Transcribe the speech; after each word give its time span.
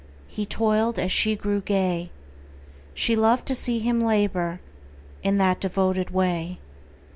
He 0.27 0.47
toiled 0.47 0.97
as 0.97 1.11
she 1.11 1.35
grew 1.35 1.61
gay. 1.61 2.09
She 2.95 3.15
loved 3.15 3.45
to 3.45 3.53
see 3.53 3.77
him 3.77 4.01
labor 4.01 4.59
In 5.21 5.37
that 5.37 5.59
devoted 5.61 6.09
way. 6.09 6.59